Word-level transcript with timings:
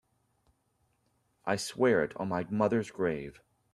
I 1.45 1.57
swear 1.57 2.03
it 2.03 2.17
on 2.17 2.29
my 2.29 2.47
mother's 2.49 2.89
grave. 2.89 3.39